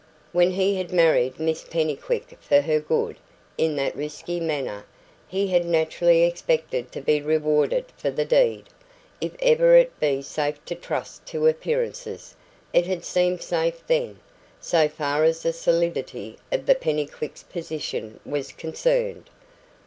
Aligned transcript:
When 0.31 0.49
he 0.53 0.77
had 0.77 0.91
married 0.91 1.39
Miss 1.39 1.63
Pennycuick 1.63 2.35
for 2.41 2.61
her 2.61 2.79
good, 2.79 3.17
in 3.55 3.75
that 3.75 3.95
risky 3.95 4.39
manner, 4.39 4.83
he 5.27 5.49
had 5.49 5.63
naturally 5.63 6.23
expected 6.23 6.91
to 6.93 7.01
be 7.01 7.21
rewarded 7.21 7.85
for 7.97 8.09
the 8.09 8.25
deed. 8.25 8.63
If 9.21 9.33
ever 9.39 9.75
it 9.75 9.99
be 9.99 10.23
safe 10.23 10.59
to 10.65 10.73
trust 10.73 11.27
to 11.27 11.45
appearances, 11.45 12.35
it 12.73 12.87
had 12.87 13.05
seemed 13.05 13.43
safe 13.43 13.83
then, 13.85 14.19
so 14.59 14.89
far 14.89 15.23
as 15.23 15.43
the 15.43 15.53
solidity 15.53 16.39
of 16.51 16.65
the 16.65 16.73
Pennycuicks' 16.73 17.43
position 17.43 18.19
was 18.25 18.51
concerned. 18.53 19.29